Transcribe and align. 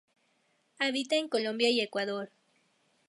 Habita 0.79 1.15
en 1.17 1.27
Colombia 1.29 1.69
y 1.69 1.79
Ecuador. 1.79 2.31